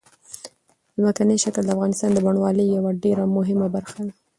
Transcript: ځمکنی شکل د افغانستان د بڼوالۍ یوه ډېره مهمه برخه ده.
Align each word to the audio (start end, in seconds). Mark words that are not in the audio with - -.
ځمکنی 0.99 1.35
شکل 1.43 1.63
د 1.65 1.69
افغانستان 1.75 2.09
د 2.13 2.17
بڼوالۍ 2.25 2.65
یوه 2.75 2.91
ډېره 3.03 3.23
مهمه 3.37 3.67
برخه 3.75 3.99
ده. 4.07 4.13